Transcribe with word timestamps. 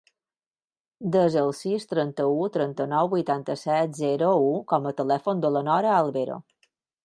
Desa 1.15 1.41
el 1.47 1.53
sis, 1.57 1.85
trenta-u, 1.91 2.41
trenta-nou, 2.57 3.11
vuitanta-set, 3.13 3.95
zero, 4.01 4.33
u 4.49 4.51
com 4.75 4.91
a 4.93 4.97
telèfon 5.03 5.45
de 5.45 5.57
la 5.59 5.67
Nora 5.71 5.97
Albero. 6.03 6.45